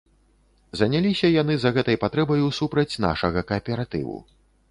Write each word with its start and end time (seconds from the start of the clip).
Заняліся 0.79 1.27
яны 1.41 1.57
за 1.65 1.71
гэтай 1.75 1.99
патрэбаю 2.05 2.47
супраць 2.59 2.99
нашага 3.05 3.39
кааператыву. 3.51 4.15